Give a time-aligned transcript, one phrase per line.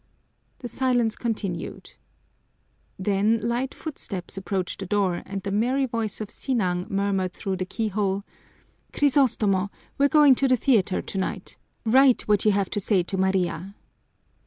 [0.57, 1.91] The silence continued.
[2.97, 7.67] Then light footsteps approached the door and the merry voice of Sinang murmured through the
[7.67, 8.23] keyhole,
[8.93, 9.69] "Crisostomo,
[9.99, 11.59] we're going to the theater tonight.
[11.85, 13.75] Write what you have to say to Maria."